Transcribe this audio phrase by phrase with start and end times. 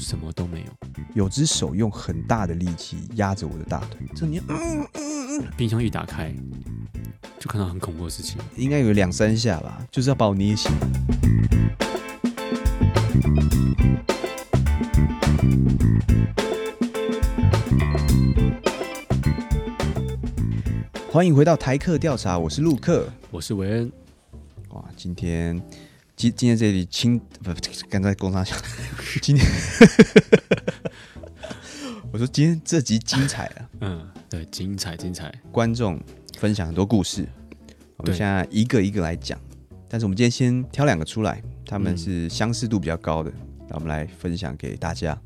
[0.00, 6.34] 什么都没有，有只手用很大的力气压着我的大腿，这你嗯嗯嗯，冰箱一打开，
[7.38, 10.72] 就看到很恐怖的事情，应该有两三下吧，就是要把我捏醒。
[21.12, 23.92] 欢迎回到台客调查，我是陆克，我是韦恩。
[24.70, 25.60] 哇，今天
[26.20, 27.50] 今今天这里清不
[27.88, 28.54] 刚才工商讲，
[29.22, 29.42] 今天
[32.12, 35.98] 我说今天这集精彩了，嗯，对，精彩精彩，观众
[36.36, 37.26] 分享很多故事，
[37.96, 39.40] 我们现在一个一个来讲，
[39.88, 45.18] 但是我们今天先挑两个出来，他们是相似度比较高的，那、嗯、我们来分享给大家。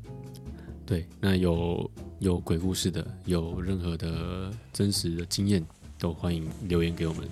[0.85, 5.61] 对，那有有鬼故事的，有任何的真实的经验。
[5.97, 7.27] 都欢迎留言给我们。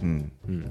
[0.00, 0.64] 嗯嗯，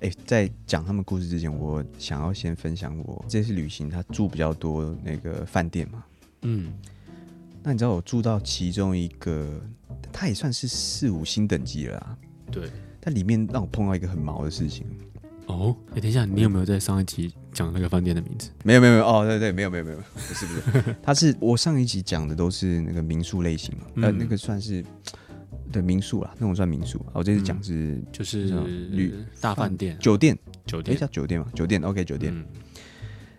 [0.00, 6.04] 哎、欸，在讲他们故事之前，我想要先分享我这次旅行他住比较多那个饭店嘛。
[6.42, 6.72] 嗯，
[7.64, 9.60] 那你知道我住到其中一个，
[10.12, 12.16] 它也算是四五星等级了啊。
[12.52, 14.86] 对，但里面让我碰到一个很毛的事情。
[15.46, 18.50] 哦，哎、欸，等一下，你有没有在上一集讲那个饭店的名字？
[18.62, 19.04] 没有，没有，没有。
[19.04, 24.84] 哦，对对，没有，没有，没有，不是，不是， 他是我上一集讲的都是那个民宿类型嘛，嗯、呃，那个算是。
[25.70, 27.04] 对民宿啦，那种算民宿。
[27.12, 28.48] 我这次讲是、嗯、就是
[28.90, 32.32] 旅大饭店、酒店、酒店，那家酒店嘛，酒店 OK 酒店。
[32.34, 32.44] 嗯、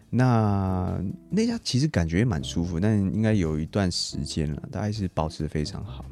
[0.10, 6.06] 那那家其实感觉也蛮舒服，但应该有一段时间了，大概是保持的非常好。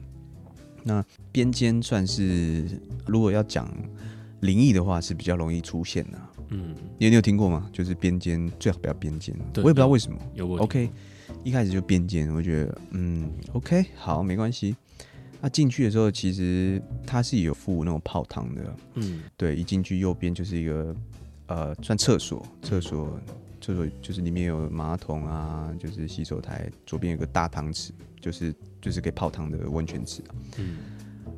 [0.83, 2.65] 那边间算是
[3.05, 3.69] 如果要讲
[4.41, 6.19] 灵异的话，是比较容易出现的。
[6.49, 7.69] 嗯，你有你有听过吗？
[7.73, 10.17] 就是边间最好不要边间，我也不知道为什么。
[10.33, 10.89] 有 OK，
[11.43, 14.75] 一开始就边间，我觉得嗯 OK 好没关系。
[15.39, 20.95] 那进去的时候，其实它是有附那种泡汤的，嗯，对，一进去右边就是一个
[21.45, 23.19] 呃，算厕所，厕所，
[23.61, 30.23] 厕所就是里面有马桶啊，就是洗手台，左边有个大汤池，就是就是可以泡汤的温泉池，
[30.57, 30.79] 嗯，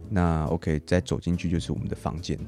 [0.10, 2.40] 那 OK，再走进去就是我们的房间。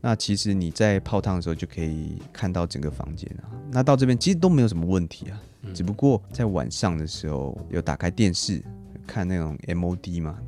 [0.00, 3.52] 那其实你在泡汤的时候就可以看到整个房间啊。
[3.70, 5.38] 那到这边其实都没有什么问题啊，
[5.74, 8.62] 只不过在晚上的时候有打开电视。
[9.06, 10.46] 看那种 MOD 嘛，嗯，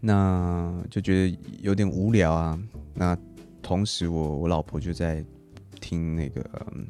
[0.00, 2.58] 那就觉得有点无聊啊。
[2.94, 3.16] 那
[3.62, 5.24] 同时我，我我老婆就在
[5.80, 6.44] 听那个、
[6.74, 6.86] 嗯、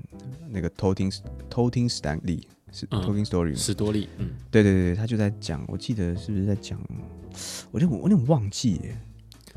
[0.49, 1.13] 那个偷听
[1.49, 6.81] 偷听史丹利是偷听 story 史多利，嗯，对对对，他就在讲，我记得是不是在讲？
[7.71, 8.97] 我就我有点忘记耶，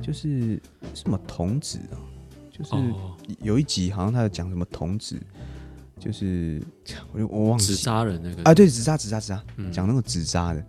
[0.02, 0.62] 就是
[0.94, 1.96] 什么童子啊，
[2.52, 2.72] 就是
[3.42, 5.20] 有一集好像他在讲什么童子。
[6.00, 6.62] 就是
[7.14, 9.42] 我就我忘记纸扎人那个啊，对，纸扎纸扎纸扎，
[9.72, 10.66] 讲那个纸扎的。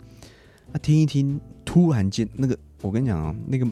[0.71, 3.65] 那听一听，突然间那个，我跟你讲啊，那个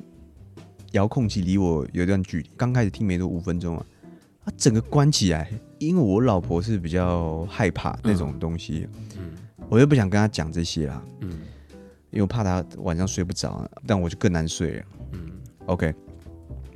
[0.93, 2.49] 遥控器离我有一段距离。
[2.57, 3.85] 刚开始听没多五分钟啊，
[4.43, 8.87] 它整个关起来，因为我老婆是比较害怕那种东西，
[9.19, 9.33] 嗯，
[9.69, 11.29] 我又不想跟她讲这些啦，嗯，
[12.09, 15.19] 因为我怕她晚上睡不着，但我就更难睡了，嗯
[15.67, 15.93] ，OK，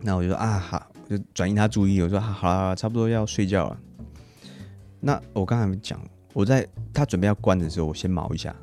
[0.03, 3.79] 那我就说啊好，就转移她注意，我说好了，差不多要睡觉了。
[4.99, 5.99] 那我刚才讲，
[6.33, 8.55] 我在他准备要关的时候，我先毛一下，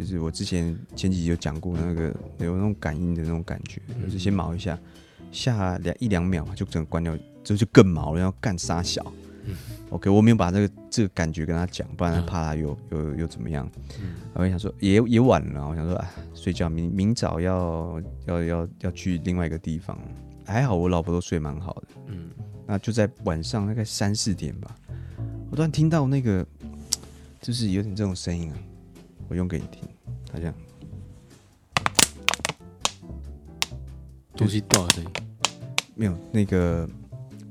[0.00, 2.04] 就是我之前前几集有讲过那个
[2.38, 4.78] 有那种感应的那种感觉，就是先毛一下，
[5.30, 9.04] 下两一两秒就整个关掉，之后就更毛了，要干杀小。
[9.90, 13.68] OK，我没有把这个这个感觉跟他讲，不然他怕他又又又怎么样。
[14.32, 19.98] 我想说也也晚了，我想说啊，睡觉明明早要要要要去另外一个地方，
[20.46, 21.88] 还好我老婆都睡蛮好的。
[22.06, 22.30] 嗯，
[22.66, 24.74] 那就在晚上大概三四点吧。
[25.50, 26.46] 我突然听到那个，
[27.42, 28.58] 就是有点这种声音啊，
[29.26, 29.82] 我用给你听，
[30.32, 30.54] 好像
[34.36, 35.10] 东西掉的声音，
[35.94, 36.88] 没有那个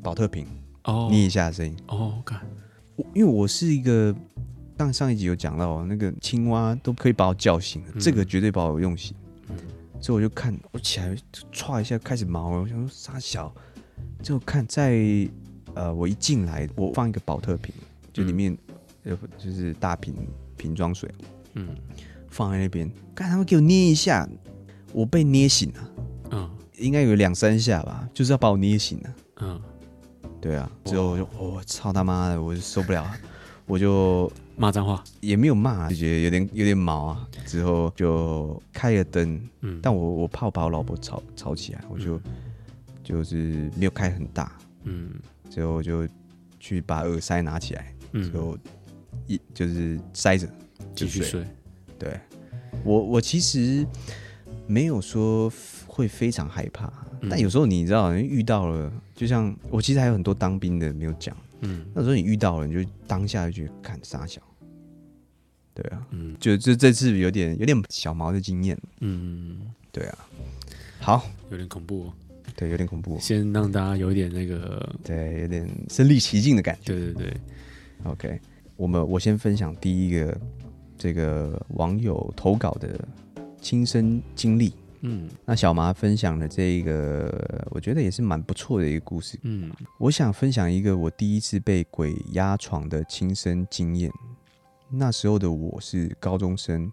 [0.02, 0.46] 保特瓶
[0.84, 2.16] 哦，捏一下的声音哦。
[2.20, 2.36] OK，
[3.14, 4.16] 因为我是一个，
[4.78, 9.16] 上上一集有讲到那个青蛙都可以把我叫醒，嗯、这个绝对把我用醒。
[9.50, 9.58] 嗯、
[10.02, 11.16] 所以我就看，我起来
[11.52, 13.53] 唰一下开始毛了，我想说傻小，
[14.24, 14.97] 就看在
[15.76, 17.74] 呃，我一进来，我放一个保特瓶。
[18.12, 18.58] 就里面
[19.03, 20.14] 有就是大瓶
[20.58, 21.09] 瓶装水，
[21.53, 21.70] 嗯，
[22.29, 24.28] 放在那边，刚才他们给我捏一下，
[24.93, 25.91] 我被捏醒了，
[26.31, 29.61] 嗯，应该有两三下吧，就是要把我捏醒了，嗯，
[30.40, 33.09] 对啊，之后我就我操他妈的，我就受不了，
[33.66, 42.20] 我就骂脏话，也没有骂，就觉得有点有点毛啊，之后就开了灯，嗯，但我我怕我把我老婆吵吵起来，我就
[43.03, 44.52] 就是没有开很大，
[44.84, 45.11] 嗯，
[45.49, 46.08] 之后就
[46.59, 47.93] 去把耳塞拿起来。
[48.11, 48.58] 嗯，就
[49.28, 50.49] 一就是塞着
[50.96, 51.46] 继续，睡。
[51.99, 52.19] 对，
[52.84, 53.85] 我我其实
[54.66, 55.51] 没有说
[55.85, 56.91] 会非常害怕，
[57.22, 61.35] 嗯、但有时候你知道，遇到了，就像我其实还有很多当兵的没有讲。
[61.61, 64.41] 嗯，那时候你遇到了，你就当下就觉得看傻小，
[65.73, 69.59] 对啊，嗯，就就这次有点有点小毛的经验，嗯，
[69.91, 70.17] 对啊，
[71.01, 72.13] 好，有点恐怖哦，
[72.55, 77.37] 对，有点恐怖，先让大家有一点那个，对，有点身临其境的感觉，对对对
[78.05, 78.40] ，OK，
[78.78, 80.40] 我们我先分享第一个
[80.99, 82.99] 这个网友投稿的
[83.59, 84.73] 亲身经历。
[85.01, 89.40] 嗯，那小麻分享的这一个，我觉得也是蛮不错的一个故事。
[89.43, 94.11] 嗯，我想分享一个我第一次被鬼压床的亲身经验。
[94.90, 96.91] 那时候的我是高中生，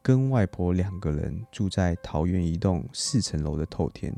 [0.00, 4.14] 跟外婆两个人住在桃园一栋四层楼的透天，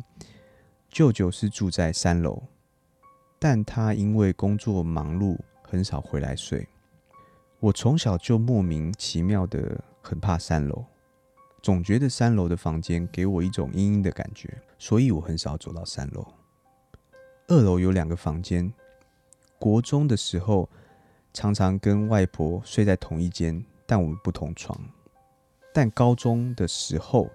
[0.90, 2.42] 舅舅是住在三楼，
[3.38, 6.68] 但他因为工作忙碌，很少回来睡。
[7.62, 10.84] 我从小就莫名其妙的很怕三楼。
[11.62, 16.26] 总觉得三楼的房间给我一种阴阴的感觉，所以我很少走到三楼。
[17.46, 18.72] 二楼有两个房间，
[19.60, 20.68] 国中的时候
[21.32, 24.76] 常常跟外婆睡在同一间，但我们不同床。
[25.72, 27.30] 但高中的时候，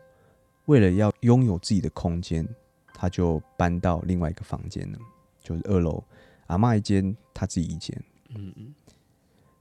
[0.66, 2.46] 为了要拥有自己的空间，
[2.94, 5.00] 他就搬到另外一个房间了，
[5.42, 6.04] 就是二楼
[6.48, 7.98] 阿嬷一间，他自己一间。
[8.36, 8.74] 嗯嗯。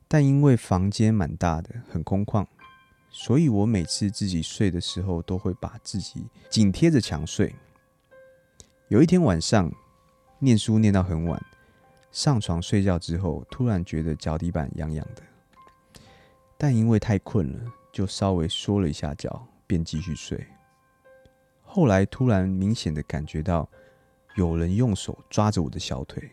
[0.09, 2.47] 但因为房间蛮大的，很空旷。
[3.11, 7.55] 所以我每次自己睡的时候，都会把自己紧贴着墙睡。
[8.89, 9.73] 有一天晚上，
[10.39, 11.43] 念书念到很晚，
[12.13, 15.23] 上床睡觉之后，突然觉得脚底板痒痒的，
[16.59, 20.47] 但因为太困了，就稍微缩了一下脚，便继续睡。
[21.65, 23.69] 后来突然明显的感觉到
[24.37, 26.31] 有人用手抓着我的小腿。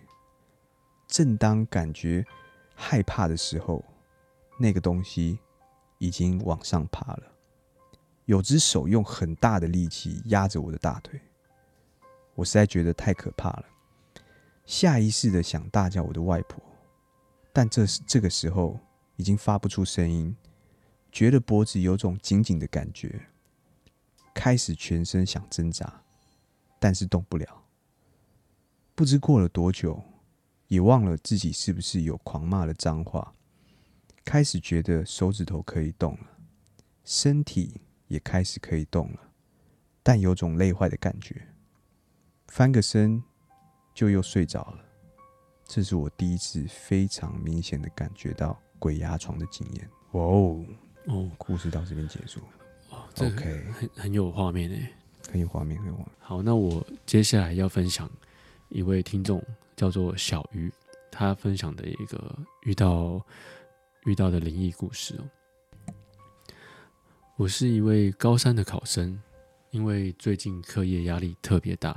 [1.07, 2.25] 正当感觉
[2.73, 3.83] 害怕的时候，
[4.57, 5.39] 那个东西。
[5.99, 7.23] 已经往上爬了，
[8.25, 11.17] 有只手用很大的力气压着我的大腿，
[12.35, 13.63] 我实在觉得太可怕了，
[14.65, 16.61] 下意识的想大叫我的外婆，
[17.53, 18.77] 但这这个时候
[19.15, 20.35] 已经发不出声音，
[21.09, 23.27] 觉得脖子有种紧紧的感觉，
[24.33, 26.03] 开始全身想挣扎，
[26.79, 27.63] 但是动不了，
[28.93, 30.03] 不知过了多久，
[30.67, 33.33] 也忘了自己是不是有狂骂了脏话。
[34.25, 36.27] 开始觉得手指头可以动了，
[37.03, 39.19] 身体也开始可以动了，
[40.01, 41.45] 但有种累坏的感觉。
[42.47, 43.21] 翻个身
[43.93, 44.79] 就又睡着了。
[45.65, 49.89] 这是我第一次非常明显的感觉到鬼压床的经验。
[50.11, 50.63] 哇哦
[51.05, 52.39] 哦，故事到这边结束。
[52.89, 54.93] 哦，OK，很很有画面诶，
[55.31, 56.11] 很有画面，很有画面。
[56.19, 58.09] 好，那我接下来要分享
[58.69, 59.43] 一位听众
[59.75, 60.71] 叫做小鱼，
[61.11, 63.25] 他分享的一个遇到。
[64.05, 65.23] 遇到的灵异故事哦。
[67.37, 69.17] 我是一位高三的考生，
[69.71, 71.95] 因为最近课业压力特别大，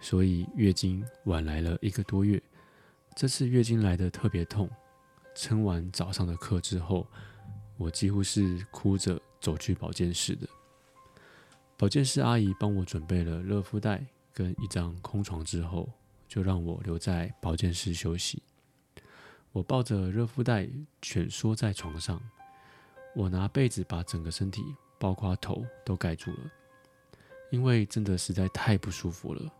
[0.00, 2.42] 所以月经晚来了一个多月。
[3.14, 4.70] 这次月经来的特别痛，
[5.34, 7.06] 撑完早上的课之后，
[7.76, 10.48] 我几乎是哭着走去保健室的。
[11.76, 14.02] 保健室阿姨帮我准备了热敷袋
[14.32, 15.86] 跟一张空床之后，
[16.28, 18.42] 就让我留在保健室休息。
[19.52, 20.68] 我抱着热敷袋
[21.00, 22.20] 蜷缩在床上，
[23.14, 24.64] 我拿被子把整个身体，
[24.98, 26.50] 包括头都盖住了，
[27.50, 29.52] 因为真的实在太不舒服了，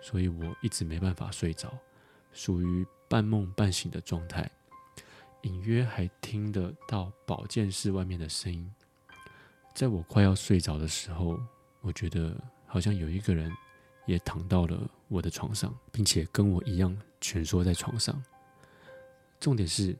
[0.00, 1.72] 所以我一直没办法睡着，
[2.32, 4.48] 属于半梦半醒的状态，
[5.42, 8.72] 隐约还听得到保健室外面的声音。
[9.74, 11.40] 在我快要睡着的时候，
[11.80, 13.50] 我觉得好像有一个人
[14.10, 18.20] 也躺到了我的床上，并且跟我一样蜷缩在床上。
[19.38, 19.96] 重点是，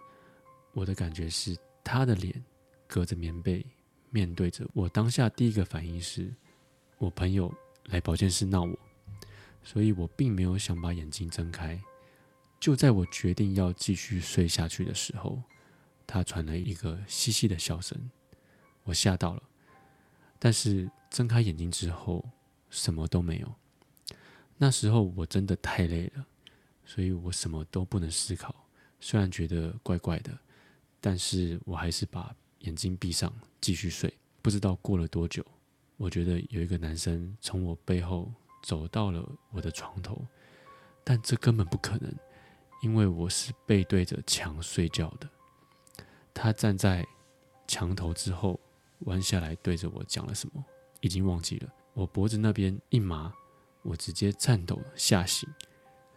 [0.73, 2.45] 我的感觉是他的脸
[2.89, 3.65] 隔着棉被
[4.11, 4.89] 面对着我。
[4.89, 6.35] 当下第一个反应是，
[6.99, 8.77] 我朋友来保健室闹我，
[9.63, 11.81] 所以我并没有想把眼睛睁开。
[12.59, 15.41] 就在我决定要继续睡下去的时候，
[16.05, 18.11] 他传来一个嘻嘻的笑声，
[18.83, 19.43] 我吓到了。
[20.41, 22.29] 但是睁开眼睛之后，
[22.71, 23.55] 什么都没有。
[24.63, 26.27] 那时候我真的太累了，
[26.85, 28.55] 所以我什么都不能思考。
[29.01, 30.39] 虽然觉得怪怪的，
[31.01, 34.13] 但是我还是把眼睛闭上，继续睡。
[34.43, 35.43] 不知道过了多久，
[35.97, 38.31] 我觉得有一个男生从我背后
[38.63, 40.23] 走到了我的床头，
[41.03, 42.15] 但这根本不可能，
[42.83, 45.27] 因为我是背对着墙睡觉的。
[46.35, 47.03] 他站在
[47.67, 48.61] 墙头之后，
[49.07, 50.63] 弯下来对着我讲了什么，
[51.01, 51.73] 已经忘记了。
[51.95, 53.33] 我脖子那边一麻，
[53.83, 55.49] 我直接颤抖吓醒。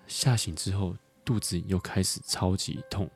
[0.08, 3.10] 吓醒之后，肚子又开始超级痛，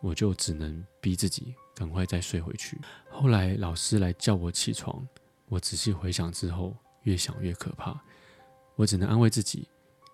[0.00, 2.78] 我就只能逼自己赶快再睡回去。
[3.10, 5.06] 后来老师来叫我起床，
[5.46, 7.98] 我仔细回想之后，越想越可怕。
[8.74, 9.68] 我只能安慰自己，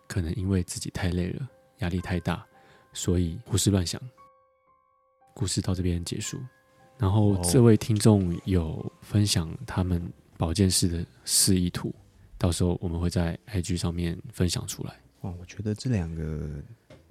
[0.06, 1.48] 可能因为自己太累了，
[1.78, 2.44] 压力太大，
[2.92, 4.00] 所以胡思乱想。
[5.34, 6.40] 故事到这边结束。
[6.98, 11.94] 然后这位听众有分享他们保健室的示意图，
[12.38, 14.95] 到时候我们会在 IG 上面分享出来。
[15.23, 16.62] 哇，我觉得这两个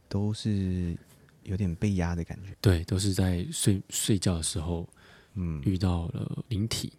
[0.08, 0.96] 都是
[1.44, 2.56] 有点被压的感觉。
[2.62, 4.88] 对，都是在睡睡觉的时候，
[5.34, 6.94] 嗯，遇到了灵体。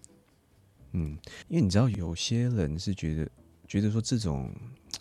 [0.92, 1.18] 嗯，
[1.48, 3.28] 因为你知道，有些人是觉得
[3.68, 4.50] 觉得说这种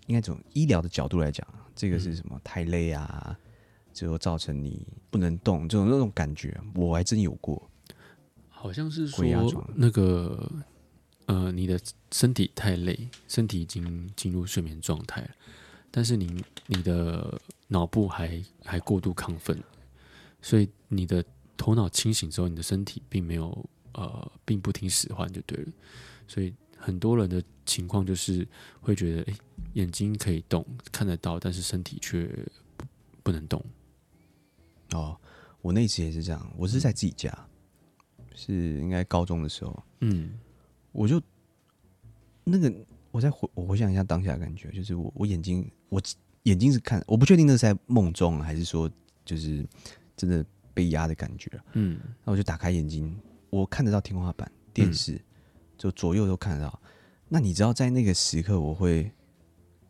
[0.08, 3.38] 应该从医疗的角度来讲，这个是什么太累啊，
[3.94, 7.70] 最后造成你不能动，这种那种感觉，我还真有过。
[8.50, 9.24] 好像是说
[9.76, 10.52] 那个
[11.26, 11.80] 呃，你的
[12.12, 15.30] 身体太累，身体已经进入睡眠状态了，
[15.90, 19.62] 但是你你的脑部还还过度亢奋，
[20.42, 21.24] 所以你的
[21.58, 25.72] 头脑清醒之后，你的身体并没有呃，并不听使唤就对了。
[26.28, 28.48] 所以很多人的情况就是
[28.80, 29.36] 会觉得，哎，
[29.74, 32.28] 眼睛可以动，看得到，但是身体却
[32.78, 32.86] 不
[33.24, 33.64] 不能动。
[34.92, 35.20] 哦，
[35.62, 37.48] 我那次也是这样，我是在自己家。
[38.38, 40.38] 是应该高中的时候，嗯，
[40.96, 41.22] 我就
[42.46, 42.74] 那个，
[43.12, 46.02] 我再回我回想一下当下的感觉，就是我我眼睛我
[46.44, 48.90] 眼睛是看，我不确定那是在梦中还是说
[49.26, 49.66] 就是
[50.16, 53.14] 真的被压的感觉，嗯，那我就打开眼睛，
[53.50, 55.24] 我看得到天花板、电视，嗯、
[55.78, 56.80] 就左右都看得到。
[57.28, 59.12] 那你知道在那个时刻，我会，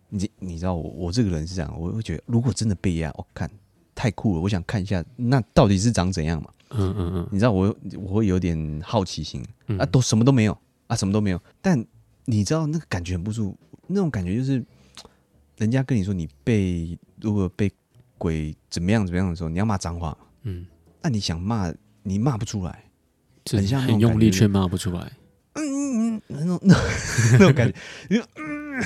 [0.09, 3.51] 你你知道我我这个人是这样，我会觉得如果真的被压，我看
[3.93, 6.49] 太酷了，我想看一下那到底是长怎样嘛。
[6.71, 10.57] 嗯嗯嗯，你知道我我会有点好奇心、嗯、啊，都什么都没有
[10.87, 11.41] 啊，什么都没有。
[11.61, 11.83] 但
[12.25, 14.63] 你知道那个感觉很不舒服，那种感觉就是，
[15.57, 17.71] 人家跟你说你被如果被
[18.17, 20.65] 鬼怎么样怎么样的时候，你要骂脏话，嗯，
[21.01, 21.73] 那、啊、你想骂
[22.03, 22.85] 你骂不出来，
[23.51, 25.11] 很像很用力却骂不出来，
[25.53, 26.75] 嗯嗯嗯，那种那
[27.33, 27.77] 那种感觉，
[28.35, 28.79] 嗯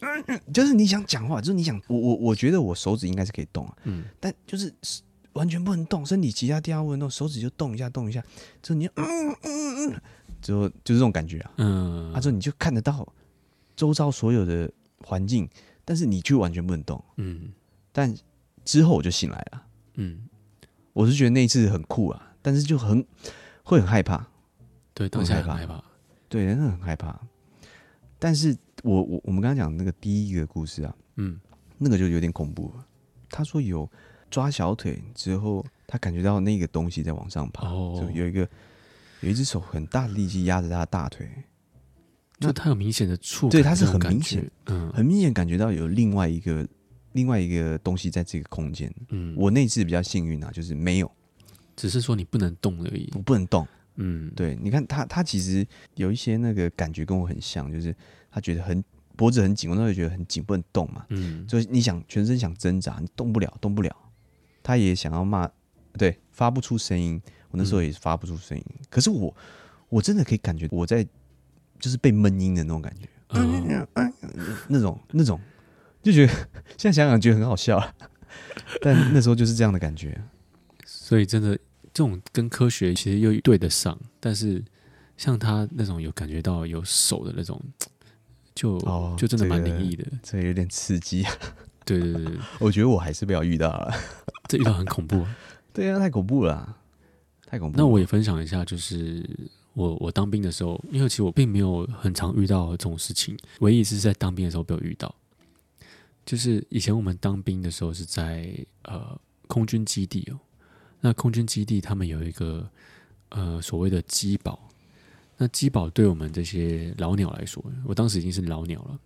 [0.00, 4.72] 嗯嗯，就是你想讲话，就是你想我我我觉得我手指应该是可以动啊，嗯，但就是。
[5.34, 8.22] 完全不能动，身体其他地方不能动，手指就动一下动一下，
[8.62, 9.04] 就你嗯
[9.42, 10.00] 嗯嗯，
[10.44, 11.50] 就就是这种感觉啊。
[11.56, 13.06] 嗯，他说你就看得到
[13.74, 15.48] 周遭所有的环境，
[15.84, 17.02] 但是你却完全不能动。
[17.16, 17.50] 嗯，
[17.90, 18.14] 但
[18.64, 19.66] 之后我就醒来了。
[19.94, 20.28] 嗯，
[20.92, 23.04] 我是觉得那一次很酷啊，但是就很
[23.64, 24.24] 会很害怕。
[24.92, 25.82] 对，当下很害怕。
[26.28, 27.18] 对，真的很害怕。
[28.18, 31.40] 但是我我我们刚刚讲那个第一个故事啊，嗯，
[31.78, 32.86] 那个就有点恐怖了。
[33.30, 33.90] 他说有。
[34.30, 38.48] 抓小腿之后，他感觉到那个东西在往上爬，哦、就有一个
[39.24, 41.28] 有一只手很大的力气压着他的大腿，
[42.38, 46.66] 那他有明显的触感，对，他是很明显，嗯，很明显感觉到有另外一个
[47.12, 48.92] 另外一个东西在这个空间。
[49.08, 51.10] 嗯，我那次比较幸运啊，就是没有，
[51.74, 53.66] 只是说你不能动而已，我不能动。
[53.96, 57.94] 嗯，对，你看他他其实有一些那个感觉跟我很像，就是
[58.30, 58.84] 他觉得很
[59.16, 61.06] 脖子很紧，我那会觉得很紧，不能动嘛。
[61.08, 63.96] 嗯，所以你想全身想挣扎，你动不了，动不了。
[64.62, 65.48] 他也想要骂，
[65.96, 67.22] 对，发不出声音。
[67.54, 69.32] 我那时候也是发不出声音，嗯、可是我
[69.88, 71.06] 我真的可以感觉我在
[71.78, 73.08] 就是被闷音的那种感觉，
[73.38, 74.12] 嗯嗯、
[74.66, 75.40] 那种那种
[76.02, 76.32] 就觉得
[76.76, 77.80] 现在想想觉得很好笑，
[78.82, 80.20] 但那时候就是这样的感觉。
[80.84, 81.56] 所以真的
[81.92, 84.60] 这种跟科学其实又对得上，但是
[85.16, 87.60] 像他那种有感觉到有手的那种，
[88.52, 91.24] 就、哦、就真的蛮灵异的，这有点刺激。
[91.84, 93.94] 对对对， 我觉得我还是不要遇到了，
[94.48, 95.24] 这遇到很恐怖。
[95.72, 96.78] 对啊，太恐怖了，
[97.74, 99.28] 那我也分享一下，就是
[99.72, 105.14] 我我当兵的时候，因为其实我并没有很常遇到这种事情，唯一是在当兵的时候被我遇到。
[106.26, 110.38] 就是以前我们当兵的时候是在呃空军基地哦，
[111.00, 112.66] 那空军基地他们有一个
[113.28, 114.58] 呃所谓的机堡，
[115.36, 118.98] 那机堡对我们这些老鸟来说，我当时已经是老鸟了。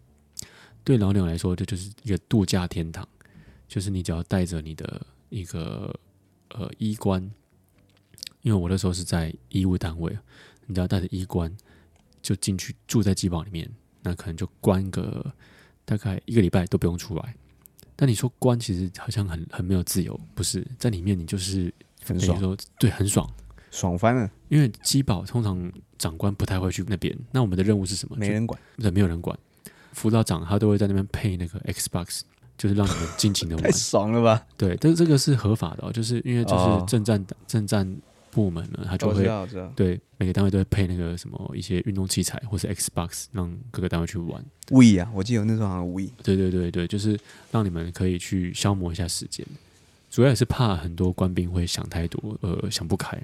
[0.85, 3.07] 对老鸟来说，这就是一个度假天堂。
[3.67, 5.95] 就是你只要带着你的一个
[6.51, 7.31] 呃衣冠，
[8.43, 10.17] 因为我那时候是在医务单位，
[10.67, 11.55] 你只要带着医官
[12.23, 13.69] 就进去住在机堡里面，
[14.03, 15.33] 那可能就关个
[15.85, 17.35] 大概一个礼拜都不用出来。
[17.97, 21.73] 但你说关，其实好像很很没有自由，不是在里面你就是
[22.05, 23.29] 很爽，说对，很爽，
[23.71, 24.31] 爽翻了。
[24.49, 28.17] 因为机保通常长官不太会去那边，那我们的任务是什么？
[28.17, 29.37] 没人管，对，没有人管。
[29.93, 32.21] 辅导长他都会在那边配那个 Xbox，
[32.57, 34.47] 就是让你们尽情的玩，太爽了吧？
[34.57, 38.01] 对，但是这个是合法的哦，就是因为就是正战正战
[38.39, 39.29] 部门呢，他就会
[39.75, 44.41] 对每个单位都会配那个什么一些运动器材或是 Xbox，让各个单位去玩。
[44.69, 46.11] Wii 啊，我记得那时候好像 Wii。
[46.23, 47.19] 对对对对，就是
[47.51, 49.45] 让你们可以去消磨一下时间，
[50.09, 53.21] 主要也是怕很多官兵会想太多，呃，想不开。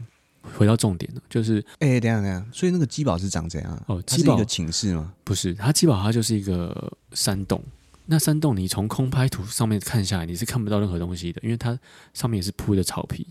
[0.59, 3.83] 回到重点了，就是哎、欸，等下等下，所以那个鸡堡是长怎样？
[3.87, 5.14] 哦，鸡堡的寝室吗？
[5.23, 7.62] 不是，它鸡堡它就是一个山洞。
[8.06, 11.78] 那山洞你从空拍图上面看下来，你是看不到任何东西的，因为它
[12.12, 13.26] 上面也是铺的草皮。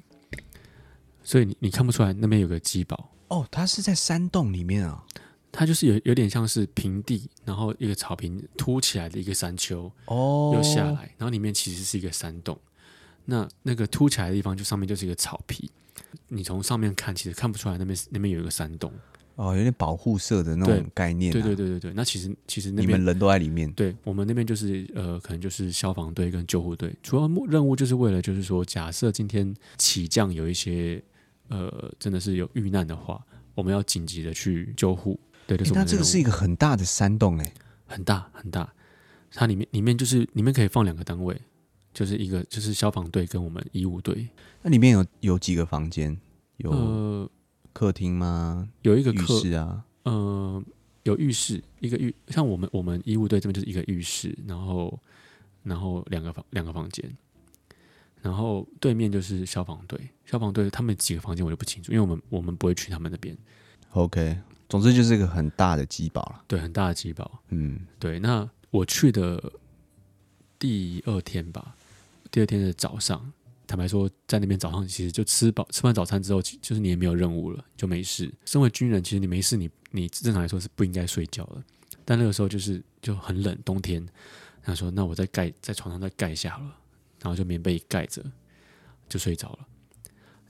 [1.24, 3.10] 所以你你看不出来那边有个机堡。
[3.30, 5.03] 哦，它是在山洞里面啊，
[5.51, 12.58] 它就是有有点像是平地，然后一个草坪凸起来的一个山丘，哦，又下来，然后里面其实是一个山洞。
[13.25, 15.72] 那那个凸起来的地方，就上面就是一个草皮。
[16.27, 18.92] 你从上面看，其实看不出来那边那边有一个山洞。
[19.36, 21.34] 哦，有点保护色的那种概念、啊。
[21.34, 21.94] 对对对对对。
[21.96, 23.72] 那其实其实那边你们人都在里面。
[23.74, 31.01] 对，我们那边就是呃，可能就是消防队跟救护队，主要任务就是为了就是说，假设今天起降有一些
[31.50, 35.20] 呃，真的是有遇难的话，我们要紧急的去救护。
[35.48, 37.54] 对，就是我们、欸、那这个是一个很大的山洞哎、欸，
[37.86, 38.74] 很大很大。
[39.32, 41.40] 它里面里面就是里面可以放两个单位。
[41.94, 44.28] 就是一个就是消防队跟我们医务队，
[44.64, 46.18] 那里面有有几个房间？
[46.58, 47.30] 有
[47.72, 48.68] 客厅吗？
[48.82, 50.64] 有一个浴室啊，呃，
[51.04, 55.00] 有浴室，一个浴，像我们我们医务队这边就是一个浴室，然后
[55.62, 57.16] 然后两个房两个房间，
[58.24, 63.38] 然后对面就是消防队，消防队他们几个房间我就不清楚，因为我们我们不会去他们那边。
[63.92, 64.39] OK，
[64.70, 67.39] 总之就是一个很大的机堡了，对，很大的机堡。
[67.50, 69.51] 嗯，对，那我去的
[70.58, 71.75] 第二天吧。
[72.32, 73.32] 第二天的早上，
[73.68, 78.34] 坦白说，在那边早上其实就吃饱吃完早餐之后，就是你也没有任务了，就没事。
[78.46, 81.62] 身为军人，其实你没事，你你正常来说是不应该睡觉的。
[82.06, 84.03] 但那个时候就是就很冷，冬天，
[84.63, 86.77] 他说：“那我再盖在床上再盖一下好了。”
[87.24, 88.22] 然后就棉被盖着，
[89.08, 89.60] 就睡着了。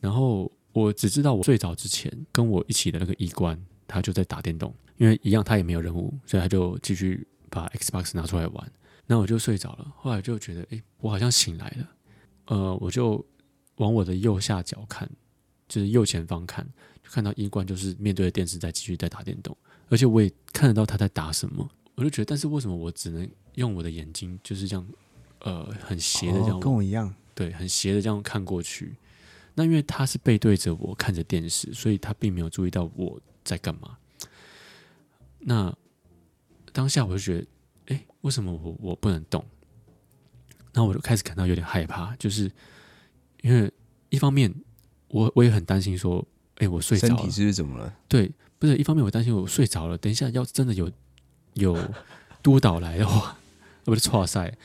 [0.01, 8.71] 然后我只知道我睡着之前，跟我一起的那个医官他就在打电动，因为一样他也没有任务，所以他就继续把 Xbox 拿出来玩。
[9.05, 11.87] 那我就睡着了，后来就觉得，诶，我好像醒来了，
[12.45, 13.23] 呃，我就
[13.75, 15.09] 往我的右下角看，
[15.67, 16.65] 就是右前方看，
[17.03, 19.55] 就看到医官就是面对着电视在继续在打电动，
[19.89, 24.87] 而且我也看得到他在打什么，我就觉得，但是为什么我只能用我的眼睛就是这样，
[25.43, 28.95] 呃，很斜的这样，哦，跟我一样，对，很斜的这样看过去。
[29.53, 33.97] 那因为他是背对着我看着电视，所以他并没有注意到我在干嘛。
[35.39, 35.73] 那
[36.73, 37.47] 当下我就觉得。
[37.87, 39.43] 哎，为什么我我不能动？
[40.71, 42.49] 那我就开始感到有点害怕，就是
[43.41, 43.69] 因为
[44.07, 44.49] 一方面
[45.09, 46.25] 我我也很担心说，
[46.59, 47.93] 哎，我睡着了，身体是不是怎么了？
[48.07, 50.89] 对，不是一方面我担心我睡着了，等一下要真的有
[51.55, 51.77] 有
[52.41, 53.37] 督导来的话，
[53.83, 54.57] 我就错赛。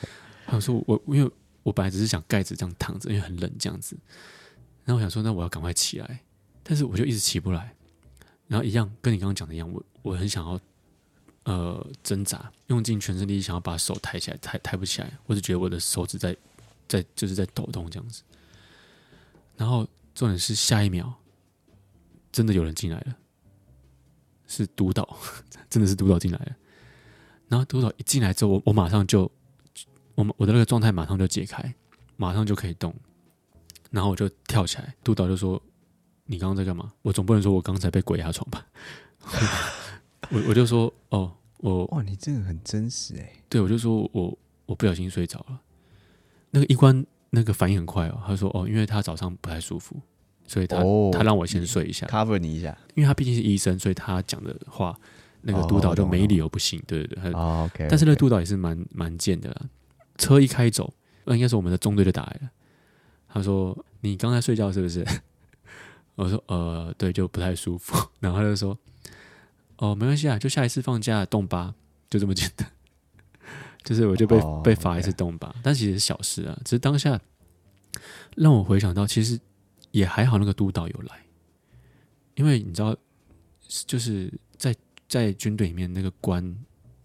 [0.49, 1.31] 他说我因为
[1.63, 3.97] 我本来只是想盖着这样躺着，因为很冷这样子。
[4.85, 6.21] 然后我想说，那我要赶快起来，
[6.63, 7.75] 但是我就一直起不来。
[8.47, 10.59] 然后一样跟你刚刚讲的一样，我我很想要。
[11.45, 15.11] 呃，挣扎，用尽全身力气想要把手抬起来，抬抬不起来。
[15.25, 16.35] 我只觉得我的手指在
[16.87, 18.21] 在就是在抖动这样子。
[19.57, 21.11] 然后重点是下一秒，
[22.31, 23.15] 真的有人进来了，
[24.45, 25.17] 是督导，
[25.71, 26.55] 真的是督导进来了。
[27.47, 29.31] 然后督导一进来之后，我我马上就
[30.27, 31.73] 我我的那个状态马上就解开，
[32.17, 32.93] 马上就可以动。
[33.91, 35.61] 然后我就跳起来，督导就说
[36.25, 38.65] ：“你刚刚在干嘛？”我总不能说我刚才被鬼压床吧？
[40.31, 41.33] 我我就说哦。
[41.61, 43.33] 我哇，你这个很真实哎！
[43.49, 45.59] 对，我就说我我不小心睡着了。
[46.51, 49.97] 那个医官那个反应很快哦，他说哦，因为他早上不太舒服，
[50.47, 52.77] 所以他、哦、他让我先睡一下，cover 你一下。
[52.95, 54.97] 因为他毕竟是医生，所以他讲的话，
[55.41, 57.33] 那个督导就没理由不信，对对对。
[57.33, 59.69] 哦 okay, 但是那个督导也是蛮蛮贱的啦。
[60.19, 60.93] 车一开走，
[61.25, 62.51] 那应该是我们的中队就打来了。
[63.27, 65.03] 他说：“你刚才睡觉是不是？”
[66.13, 67.97] 我说：“呃，对，就不太舒服。
[68.21, 68.77] ”然后他就说。
[69.77, 71.73] 哦，没关系啊，就下一次放假动吧，
[72.09, 72.69] 就这么简单。
[73.81, 76.59] 就是我就被、oh, 被罚一次动吧但其实是小事啊。
[76.65, 77.17] 只是当下
[78.35, 79.39] 让我回想到，其实
[79.91, 81.23] 也还好，那个督导有来，
[82.35, 82.93] 因为你知道，
[83.87, 84.75] 就是在
[85.07, 86.53] 在军队里面那个官，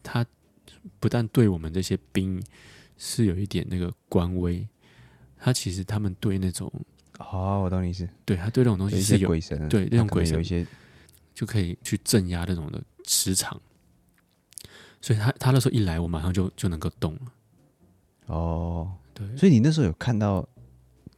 [0.03, 0.27] 他
[0.99, 2.43] 不但对我们这些兵
[2.97, 4.67] 是有一点那个官威，
[5.37, 6.73] 他其实他们对那种
[7.19, 10.67] 哦，我懂你意思，对他对那种东西是有，有鬼神，对那种鬼神有一些。
[11.35, 13.61] 就可以去镇压那种的磁场，
[15.01, 17.21] 所以他他那时候一来，我马上就就能够动了。
[18.27, 20.49] 哦，对，所以你那时候有看到，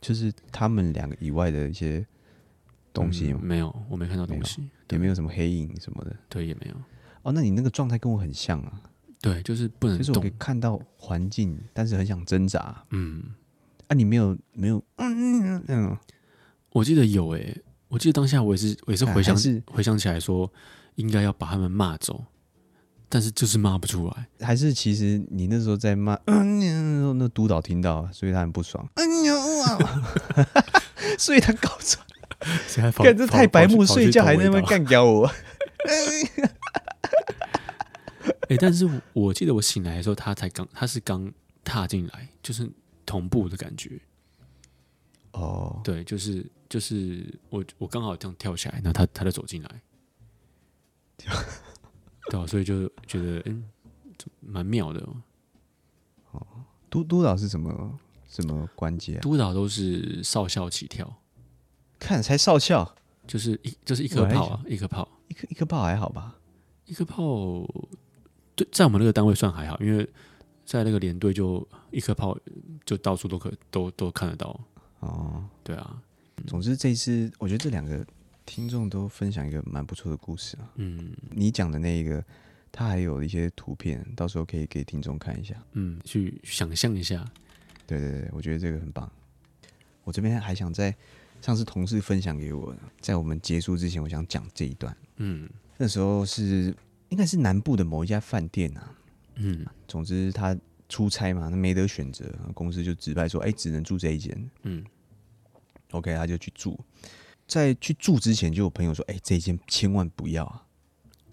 [0.01, 2.03] 就是他们两个以外的一些
[2.95, 3.41] 东西吗？
[3.43, 6.75] 嗯，没有，我没看到东西，也没有什么黑影什么的，对，也没有。
[7.21, 8.81] 哦，那你那个状态跟我很像啊。
[9.21, 12.85] 对，就是不能动，就是我可以看到环境，但是很想挣扎。
[12.91, 13.23] 嗯，
[13.89, 15.99] 啊，你没有没有，嗯嗯嗯，
[16.73, 17.63] 我记得有诶、欸。
[17.89, 20.53] 我记得当下我也是，我也是回想是，回想起来说，
[20.97, 22.25] 应该要把他们骂走，
[23.09, 24.27] 但是就是骂不出来。
[24.41, 28.87] 还是其实你那时候在骂，嗯，那督导听到，所以他很不爽。
[28.95, 29.35] 嗯呀，
[31.17, 32.03] 所以他搞错，
[33.05, 35.31] 干这太白目，睡觉还在那边干掉我。
[38.49, 41.33] 哎，但是我记得我醒来的时候，他才刚，他是刚
[41.65, 42.71] 踏进来，就是
[43.05, 44.01] 同步的感觉。
[45.33, 49.83] 哦，对，就是就是我我刚好这样跳起来，然后他他就走进来，
[52.31, 53.65] 对啊，所以就觉得嗯，
[54.41, 55.23] 蛮妙的哦。
[56.33, 56.47] 哦，
[56.89, 59.21] 督督导是什么什么关节啊？
[59.21, 61.21] 督导都是少校起跳，
[61.99, 62.95] 看才少校，
[63.27, 66.37] 就是一就是一颗炮啊，一颗炮，一颗一颗炮还好吧？
[66.87, 67.25] 一颗炮，
[68.57, 70.09] 对，在我们那个单位算还好，因为
[70.65, 72.37] 在那个连队就一颗炮
[72.85, 74.59] 就到处都可都都看得到
[75.01, 75.45] 哦。
[75.63, 76.03] 对啊，
[76.47, 78.05] 总之这一次我觉得这两个
[78.45, 80.73] 听众都分享一个蛮不错的故事啊。
[80.77, 82.25] 嗯，你讲的那一个，
[82.73, 85.55] 他还有一些图片，到时候可以给听众看一下。
[85.73, 87.25] 嗯，去想象一下。
[87.87, 89.11] 对对对，我觉得这个很棒。
[90.03, 90.95] 我这边还想在
[91.43, 94.97] 上次同事分享给我，在我们结束之前，我想讲这一段。
[95.17, 95.49] 嗯。
[95.77, 96.75] 那时候是
[97.17, 98.95] 应该是南部的某一家饭店啊，
[99.37, 100.55] 嗯，总之他
[100.87, 104.85] 出差嘛，他没得选择，公司就指派说，哎、欸，只能住这一间，嗯
[105.93, 106.79] ，OK，他就去住，
[107.49, 110.63] 在去住之前，就有朋友说，哎、欸，这一间千万不要啊，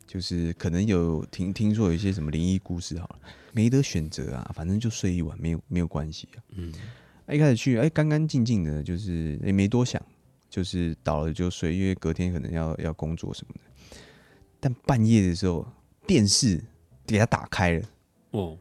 [0.08, 3.20] 就是可能有听听说有一些什么灵异故事，好了，
[3.52, 6.74] 没得选择啊，反正就睡一晚，没有没有关系啊，嗯，
[7.28, 10.02] 一开始去，哎、欸，干干净净的，就是也、欸、没多想，
[10.50, 13.60] 就是倒了就睡，因为隔天可能要要工作什么的。
[14.64, 15.68] 但半夜的时候，
[16.08, 16.64] 电视
[17.06, 17.86] 给他打开了。
[18.32, 18.58] 哦，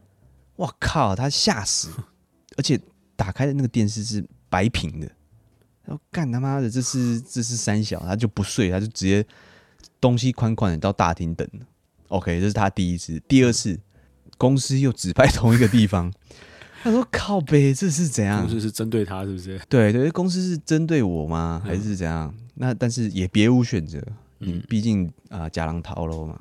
[0.57, 1.15] 我靠！
[1.15, 1.89] 他吓死，
[2.57, 2.77] 而且
[3.15, 5.09] 打开的那个电视是白屏的。
[5.85, 9.25] 然后干他妈的，这是这是三小，他就不睡，他就直接
[10.01, 11.47] 东西宽宽的到大厅等。
[12.09, 13.79] OK，这是他第一次，第二次
[14.37, 16.11] 公司又指派同一个地方。
[16.83, 18.41] 他说：“靠呗，这是怎样？
[18.41, 19.57] 公司是针对他是不是？
[19.69, 21.61] 对对，公司是针对我吗？
[21.63, 22.35] 还是怎样？
[22.55, 24.01] 那但是也别无选择。”
[24.45, 26.39] 嗯，毕竟啊，假狼逃了嘛。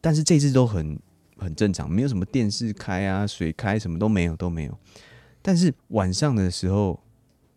[0.00, 0.98] 但是这次都很
[1.36, 4.78] 很正常，没有什么电视开啊、水开，什么都没有，都没有。
[5.42, 7.00] 但是晚上的时候，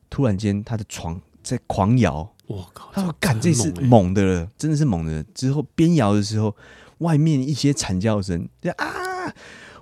[0.10, 2.91] 突然间他的床在狂摇，我靠！
[2.93, 6.56] 他说：“干，这次猛的了，真的是猛的。”之后边摇的时候，
[6.99, 9.34] 外面一些惨叫声，就啊！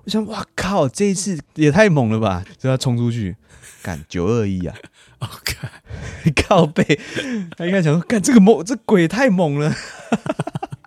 [0.04, 2.44] 我想，哇靠，这一次也太猛了吧！
[2.58, 3.36] 就要冲出去，
[3.84, 4.76] 干九二一啊！
[5.22, 5.70] 我靠，
[6.48, 7.00] 靠背，
[7.58, 9.74] 他应该想说，干这个猛，这鬼太猛了，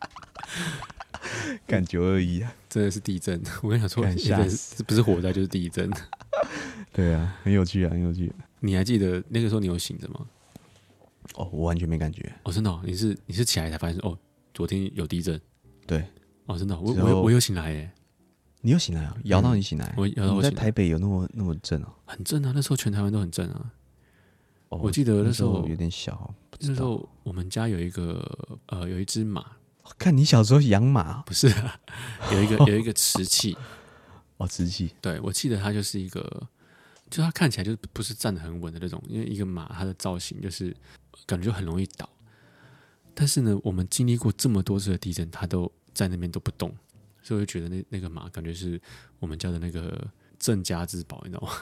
[1.67, 3.41] 感九二一啊，真的是地震！
[3.63, 5.91] 我跟你讲说，吓死，不是火灾就是地震。
[6.93, 8.33] 对啊，很有趣啊，很有趣。
[8.61, 10.21] 你还记得那个时候你有醒着吗？
[11.35, 12.33] 哦，我完全没感觉。
[12.43, 14.17] 哦，真的、哦，你是你是起来才发现哦，
[14.53, 15.41] 昨天有地震。
[15.87, 16.05] 对，
[16.47, 17.91] 哦，真的、哦，我我我有醒来耶。
[18.61, 19.17] 你有醒来啊？
[19.25, 19.95] 摇到你醒来？
[19.97, 20.43] 我摇到我。
[20.43, 21.93] 在台北有那么那么震啊？
[22.07, 22.53] 很震啊！
[22.55, 23.71] 那时候全台湾都很震啊。
[24.69, 28.21] 我记得那时候有点小，那时候我们家有一个
[28.67, 29.45] 呃，有一只马。
[29.99, 31.23] 看你小时候养马？
[31.23, 31.47] 不是，
[32.33, 33.57] 有一个有一个瓷器
[34.39, 34.95] 哦，瓷器。
[35.01, 36.49] 对，我记得它就是一个，
[37.11, 40.75] 就它看起来就不是站得很稳的那种，因为一个马它的造型就是
[41.27, 42.09] 感觉就很容易倒。
[43.15, 46.75] 但是呢，我们经历过这么多次的地震，它都在那边都不动，
[47.23, 48.81] 所以我就觉得那那个马感觉是
[49.21, 51.53] 我们家的那个镇家之宝，你知道吗？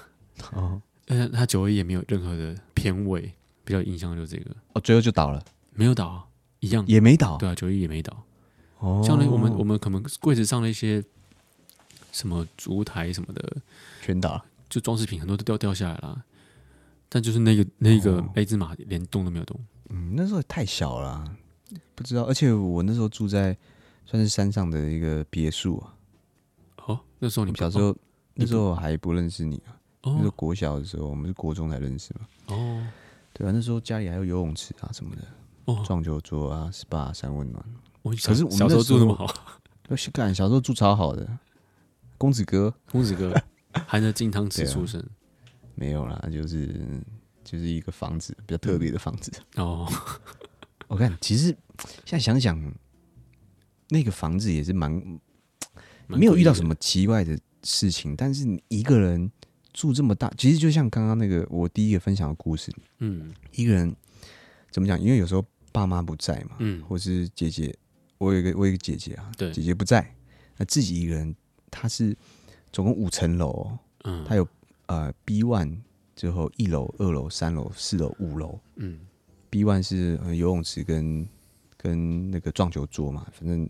[0.52, 0.82] 哦。
[1.04, 3.32] 但是他九二一也没有任何的片尾，
[3.64, 6.28] 比较印象就是这个哦，最后就倒了，没有倒，
[6.60, 8.24] 一样也没倒，对啊，九一也没倒。
[8.78, 11.02] 哦，像那我们我们可能柜子上的一些
[12.10, 13.56] 什么烛台什么的
[14.00, 16.24] 全倒了，就装饰品很多都掉掉下来了，
[17.08, 19.58] 但就是那个那个那只马连动都没有动。
[19.90, 21.24] 嗯，那时候也太小了，
[21.94, 22.24] 不知道。
[22.24, 23.56] 而且我那时候住在
[24.06, 25.94] 算是山上的一个别墅啊。
[26.86, 27.94] 哦，那时候你小时候
[28.34, 29.76] 那时候还不认识你啊。
[30.04, 32.26] 那时候国小的时候，我们是国中才认识嘛。
[32.48, 32.86] 哦，
[33.32, 35.22] 对啊，那时候家里还有游泳池啊什么的，
[35.66, 37.64] 哦，撞球桌啊，SPA 三温暖。
[38.02, 39.32] 可是我们小时候住那么好，
[39.88, 41.38] 要去干，小时候住超好的，
[42.18, 43.32] 公子哥，公子哥，
[43.86, 45.00] 含着金汤匙出生，
[45.76, 46.68] 没有啦，就是
[47.44, 49.30] 就是一个房子，比较特别的房子。
[49.54, 49.88] 哦，
[50.88, 51.56] 我看其实
[52.04, 52.60] 现在想想，
[53.88, 54.90] 那个房子也是蛮
[56.08, 59.30] 没有遇到什么奇怪的事情，但是你一个人。
[59.72, 63.94] 住这么大，其实就像刚刚那个我第一个分享的故事，嗯，一个人
[64.70, 65.00] 怎么讲？
[65.00, 67.74] 因为有时候爸妈不在嘛，嗯，或是姐姐，
[68.18, 70.14] 我有一个我有一个姐姐啊，对，姐姐不在，
[70.56, 71.34] 那自己一个人，
[71.70, 72.16] 她是
[72.70, 73.70] 总共五层楼，
[74.04, 74.46] 嗯，他有
[74.86, 75.78] 呃 B one
[76.14, 79.00] 之后一楼、二楼、三楼、四楼、五楼，嗯
[79.48, 81.26] ，B one 是游泳池跟
[81.76, 83.68] 跟那个撞球桌嘛，反正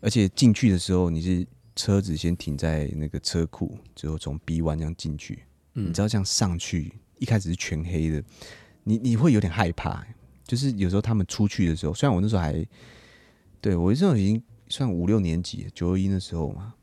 [0.00, 1.46] 而且进去的时候你是。
[1.78, 5.44] 车子先停在那个车库，之后从 B 弯这样进去。
[5.74, 8.20] 嗯，你知道这样上去，一开始是全黑的，
[8.82, 10.04] 你你会有点害怕。
[10.44, 12.66] 就是有时候他们出去的时候，虽然我那时候还，
[13.60, 16.74] 对我那时候已经算五六年级，九二一那时候嘛，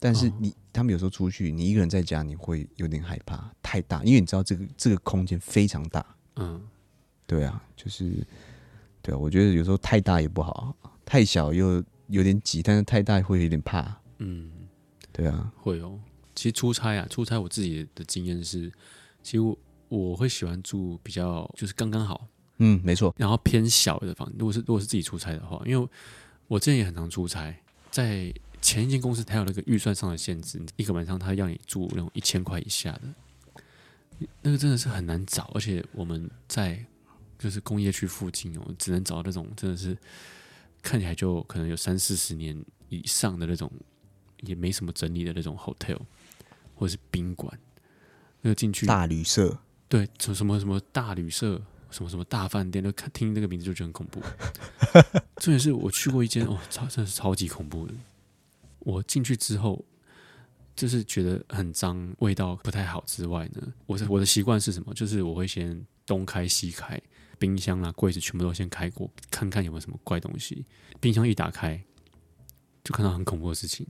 [0.00, 3.48] 但是你、哦、他们有时候出去，你一个人在家，你会有点害怕。
[3.62, 6.04] 太大，因为你知道这个这个空间非常大。
[6.34, 6.60] 嗯，
[7.28, 8.26] 对啊，就是
[9.00, 14.01] 对啊，我觉得有时候太大也不好，太小又有点挤，但是太大会有点怕。
[14.24, 14.50] 嗯，
[15.12, 15.98] 对啊，会哦。
[16.34, 18.72] 其实出差啊，出差我自己的经验是，
[19.22, 19.58] 其实我
[19.88, 22.26] 我会喜欢住比较就是刚刚好。
[22.58, 23.12] 嗯，没错。
[23.18, 25.88] 然后偏小的房，如果是如果是自己出差的话，因为
[26.46, 27.54] 我之前也很常出差，
[27.90, 33.62] 在前一间公司，它有那个预算上的限制，一个晚上他要你住那种一千块以下的，
[34.40, 36.84] 那个真的是很难找，而且我们在
[37.38, 39.96] 就是工业区附近哦，只能找那种真的是
[40.80, 42.56] 看起来就可能有三四十年
[42.88, 43.68] 以上的那种，
[44.42, 45.98] 也没什么整理的那种 hotel
[46.74, 47.58] 或者是宾馆，
[48.42, 51.60] 那个进去大旅社，对，什什么什么大旅社。
[51.92, 54.18] 什么什么大饭店，都看听那个名字就觉得很恐怖。
[55.36, 57.92] 重点是我去过一间哦，超真的是超级恐怖的。
[58.78, 59.84] 我进去之后，
[60.74, 64.94] 就是觉得很脏，味道不太好之外呢，我的我的习惯是什么？
[64.94, 66.98] 就是我会先东开西开，
[67.38, 70.64] 冰箱啊、柜子全部都先开过，看看有没有什么怪东西。
[70.98, 71.78] 冰箱一打开，
[72.82, 73.86] 就看到很恐怖的事情，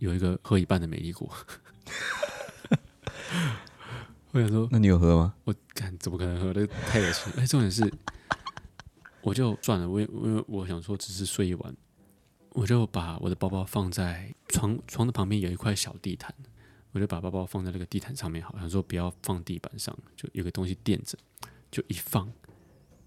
[0.00, 1.32] 有一个喝一半的美丽果。
[4.32, 5.34] 我想说，那你有喝吗？
[5.44, 6.52] 我看怎么可能喝？
[6.52, 7.32] 那太恶心！
[7.36, 7.92] 哎，重点是，
[9.22, 9.88] 我就算了。
[9.88, 11.76] 我因为我想说，只是睡一晚，
[12.50, 16.32] 我就把我的包包放在床床的旁边，有一块小地毯，
[16.92, 21.18] 我就把包包放在那个地毯上面，好像说不要放地板上，就有个东西垫着，
[21.70, 22.32] 就一放，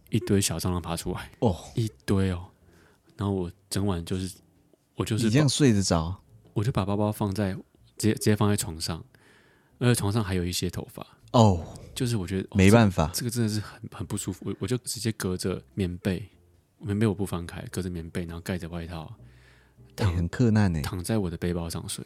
[0.10, 2.50] 一堆小蟑螂爬出来哦，一堆哦。
[3.16, 4.36] 然后我整晚就是，
[4.96, 6.22] 我就是你这样睡得着，
[6.54, 7.54] 我就把包包放在
[7.98, 9.04] 直接直接放在床上。
[9.80, 11.60] 而且床上还有一些头发哦，oh,
[11.94, 14.46] 就是我觉得、哦、没办法，这个真的是很很不舒服。
[14.46, 16.30] 我我就直接隔着棉被，
[16.78, 19.14] 棉被我不翻开，隔着棉被，然后盖着外套，
[19.94, 22.06] 躺、欸、很克难呢，躺在我的背包上睡。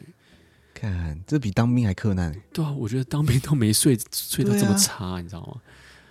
[0.74, 2.34] 看，这比当兵还克难。
[2.52, 5.60] 对啊，我觉得当兵都没睡睡得这么差，啊、你知道吗？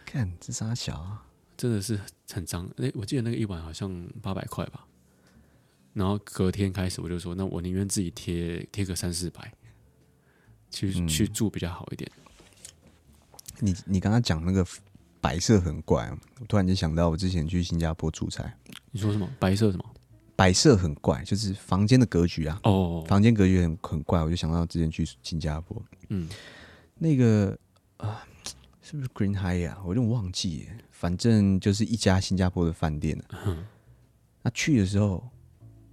[0.05, 1.25] 看这啥小啊，
[1.57, 1.99] 真的是
[2.31, 2.69] 很脏。
[2.77, 4.85] 哎，我记得那个一晚好像八百块吧。
[5.97, 9.51] 然后隔天开始我就说，那我宁愿自己贴贴个三四百。
[10.69, 12.11] 去、嗯、去住比较好一点。
[13.61, 14.67] 你你刚刚讲那个
[15.21, 18.53] 白色很怪啊，我突然间想到我之前去新加坡出差。
[18.91, 19.27] 你说什么？
[19.39, 19.85] 白色什么？
[20.35, 22.59] 白色很怪，就是房间的格局啊。
[22.63, 25.81] 哦，房间格局很很怪，我就想到之前去新加坡。
[26.09, 26.27] 嗯，
[26.95, 27.57] 那个
[27.95, 28.27] 啊，
[28.81, 29.81] 是不是 Green High 啊？
[29.85, 33.39] 我有点忘记，反正就是一家新加坡的饭店、啊。
[33.45, 33.65] 嗯，
[34.41, 35.25] 那去的时候，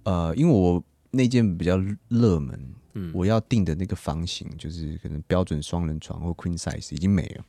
[0.05, 2.73] 呃，因为我那间比较热门。
[2.97, 7.43] 嗯，我要订的那个房型就是可能标准双人床或 queen size 已经没了，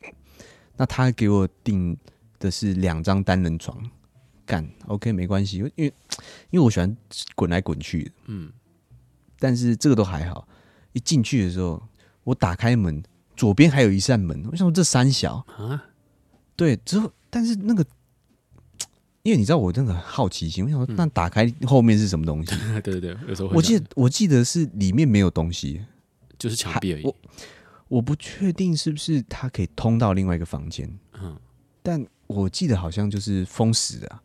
[0.75, 1.97] 那他给我订
[2.37, 3.81] 的是两张单人床，
[4.45, 5.93] 干 OK 没关系，因为因
[6.51, 6.97] 为我喜欢
[7.33, 8.51] 滚来滚去的，嗯，
[9.39, 10.45] 但是这个都还好，
[10.91, 11.81] 一进去的时候，
[12.25, 13.01] 我打开门，
[13.37, 15.81] 左边还有一扇门，我想说这三小啊，
[16.57, 17.85] 对，之后但是那个。
[19.27, 22.55] 因为你知道我那个好奇心，我想说，那打开后面是什么东西？
[22.63, 23.49] 嗯、对对对，有时候。
[23.49, 25.81] 我记得我记得是里面没有东西，
[26.39, 27.03] 就是墙壁而已。
[27.03, 27.15] 我
[27.89, 30.89] 我不确定是不是它可以通到另外一个房间。
[31.21, 31.37] 嗯，
[31.83, 34.23] 但我记得好像就是封死的、啊。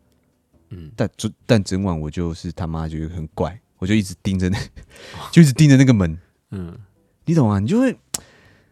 [0.69, 1.09] 嗯，但
[1.45, 4.57] 但整晚我就是他妈觉得很怪，我就一直盯着那，
[5.33, 6.17] 就一直盯着那个门。
[6.51, 6.79] 嗯，
[7.25, 7.59] 你懂吗？
[7.59, 7.93] 你就会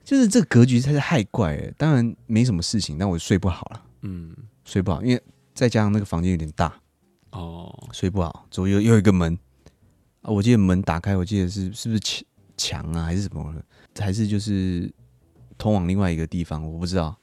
[0.06, 1.72] 就是这个格局才是太怪了。
[1.78, 3.84] 当然没什么事情，但我睡不好了。
[4.04, 5.22] 嗯，睡不好，因为。
[5.54, 6.82] 再加上那个房间有点大，
[7.32, 8.48] 哦，睡不好。
[8.50, 9.38] 左右又有一个门
[10.22, 12.24] 啊，我记得门打开，我记得是是不是墙
[12.58, 13.54] 墙啊，还是什么？
[14.00, 14.92] 还是就是
[15.58, 16.64] 通往另外一个地方？
[16.64, 17.18] 我不知道，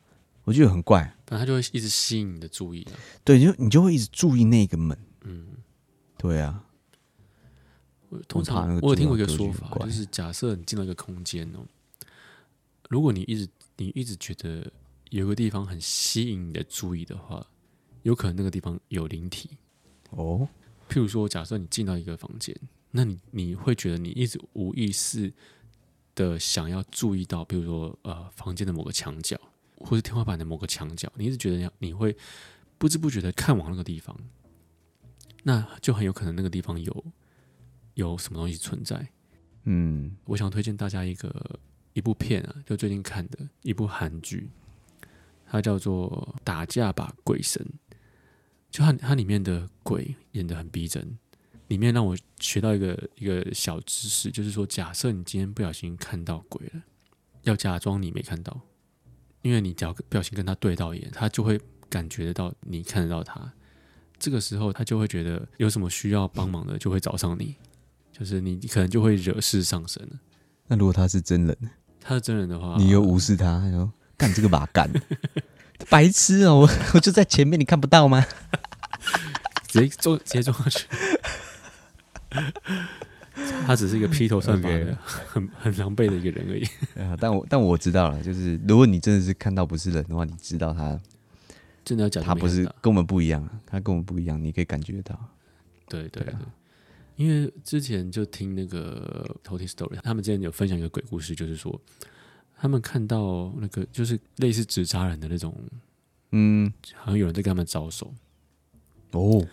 [0.44, 1.02] 我觉得很怪。
[1.26, 2.86] 反正他就会一直吸引你的注意，
[3.24, 4.96] 对，就你就会一直注意那个门。
[5.22, 5.46] 嗯，
[6.16, 6.64] 对啊。
[8.10, 11.66] 我通常我有听过一个说法，就是假设你进到一个空间哦，
[12.88, 14.70] 如果你一直你一直觉得
[15.10, 17.46] 有个地方很吸引你的注意的话。
[18.02, 19.50] 有可能那个地方有灵体
[20.10, 20.48] 哦，
[20.88, 22.54] 譬如说，假设你进到一个房间，
[22.90, 25.32] 那你你会觉得你一直无意识
[26.14, 29.38] 的想要注意到，比如说呃，房间的某个墙角，
[29.76, 32.16] 或是天花板的某个墙角，你一直觉得你会
[32.78, 34.16] 不知不觉的看往那个地方，
[35.42, 37.04] 那就很有可能那个地方有
[37.94, 39.06] 有什么东西存在。
[39.64, 41.60] 嗯，我想推荐大家一个
[41.92, 44.48] 一部片啊，就最近看的一部韩剧，
[45.44, 47.62] 它叫做《打架吧，鬼神》。
[48.70, 51.18] 就它它里面的鬼演的很逼真，
[51.68, 56.82] 里面让我学到一个一个小知识，就是说，假设你今天不小心看到鬼了，
[57.42, 58.60] 要假装你没看到，
[59.42, 63.52] 因为你只要不小心跟他对到眼，他就会感觉得到你看得到他，
[64.18, 67.54] 这个时候他就会觉得有什么需要帮忙的，就会找上你，
[68.12, 70.18] 就是你可能就会惹事上身了。
[70.66, 71.56] 那如果他是真人，
[72.00, 74.90] 他是真人的话，你又无视他，他说干这个吧，干
[75.88, 78.24] 白痴哦、喔，我我就在前面，你看不到吗？
[79.68, 80.86] 直接坐，直接坐下去。
[83.66, 84.68] 他只是一个披头散发.
[85.04, 86.66] 很很狼狈的一个人而已。
[87.20, 90.98] 但我但我知道了，就是如果你真的是看到不是人的话，你知道他
[91.84, 95.18] 真的要讲，他不是跟我们不一样，他跟我们不一样，你可以感觉到。
[95.88, 96.34] 对对对，对，
[97.16, 101.80] 因为之前就听那个偷听 story，他们之前有分享一个鬼故事，就是说
[102.60, 105.54] 他们看到那个就是类似纸扎人的那种，
[106.32, 108.12] 嗯，好像有人在跟他们招手。
[109.12, 109.46] 哦，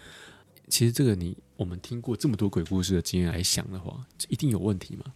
[0.67, 5.13] 其实这个你我们听过这么多鬼故事的经验来想的话，一定有问题嘛。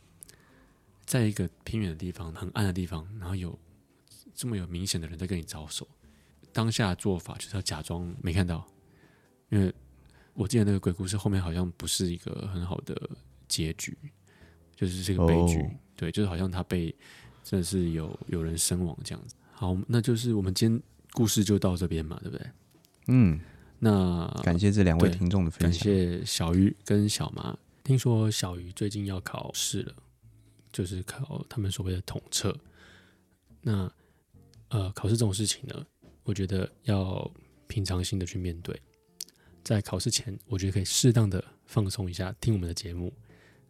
[1.04, 3.58] 在一个偏远的地方，很暗的地方，然后有
[4.36, 5.88] 这么有明显的人在跟你招手，
[6.54, 8.64] 当下的做法就是要假装没看到，
[9.50, 9.74] 因为
[10.36, 13.10] 我记得那个鬼故事后面好像不是一个很好的
[13.48, 13.98] 结局，
[14.76, 16.96] 就是这个悲剧，哦，对，就是好像他被
[17.50, 19.34] 真的是有有人身亡这样子。
[19.50, 20.80] 好，那就是我们今天
[21.14, 22.48] 故事就到这边嘛，对不对？
[23.08, 23.40] 嗯。
[23.80, 25.72] 那感谢这两位听众的分享。
[25.72, 27.58] 感谢小鱼跟小麻。
[27.84, 29.96] 听说小鱼最近要考试了，
[30.72, 32.56] 就是考他们所谓的统测。
[33.62, 33.92] 那
[34.68, 35.84] 呃，考试这种事情呢，
[36.22, 37.28] 我觉得要
[37.66, 38.80] 平常心的去面对。
[39.64, 43.12] 在考试前，我觉得可以适当的放松一下，听我们的节目。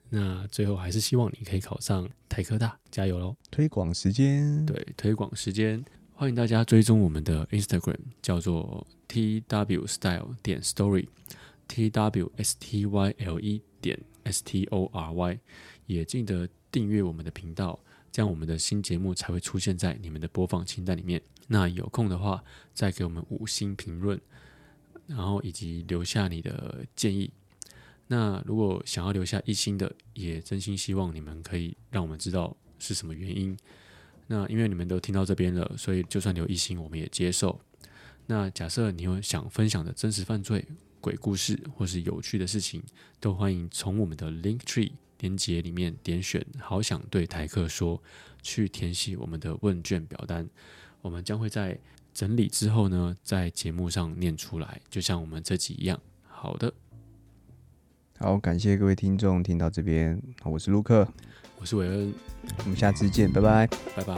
[0.10, 3.36] 那最后还是希望你可以考上台科大，加油喽！
[3.52, 5.84] 推广时间，对，推广时间。
[6.13, 14.65] 欢迎大家追踪我们的 Instagram，叫做 T W Style 点 Story，T W S T Y L E 点 S T
[14.65, 15.39] O R Y，
[15.86, 17.80] 也记得订阅我们的频道，
[18.12, 21.22] 这样我们的新节目才会出现在你们的播放清单里面。
[21.48, 22.43] 那有空的话，
[22.74, 24.19] 再给我们五星评论，
[25.08, 27.32] 然后以及留下你的建议。
[28.12, 33.56] 那如果想要留下一星的，也真心希望你们可以让我们知道是什么原因。
[34.26, 37.62] 那因为你们都听到这边了，所以就算留一星，我们也接受。
[38.26, 40.65] 那假设你有想分享的真实犯罪、
[41.00, 42.82] 鬼故事或是有趣的事情，
[43.19, 48.02] 都欢迎从我们的 Linktree 连结里面点选“好想对台客说”，
[48.41, 50.50] 去填写我们的问卷表单。
[51.02, 51.80] 我们将会在
[52.13, 56.00] 整理之后呢，在节目上念出来，就像我们这集一样。
[56.28, 56.74] 好的，
[58.19, 61.08] 好感谢各位听众听到这边我是陆克
[61.58, 62.13] 我是韦恩
[62.65, 63.65] 我们下次见拜拜。
[63.95, 64.13] 拜拜。